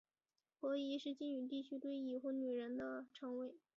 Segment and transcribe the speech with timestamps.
[0.59, 3.59] 婆姨是晋语地区对已婚女人的称谓。